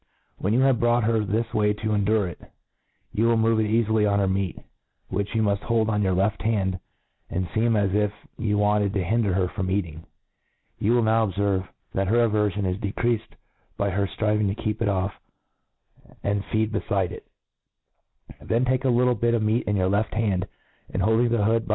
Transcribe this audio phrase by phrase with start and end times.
[0.37, 2.39] When you have brought her this way to endure it,
[3.13, 4.57] you will move it eafily on her meat,
[5.09, 6.79] which you miift hold on your left hand,
[7.29, 10.03] and fcem as if you wanted to hinder her from eating.
[10.79, 13.35] You will now obferve, that her averfion is decreafed
[13.77, 15.13] by her ftriving to keep it off,
[16.23, 17.27] and feed befide it;
[18.41, 20.47] Then take a little bit of meat in .your left hand^
[20.91, 21.69] and holding the hood by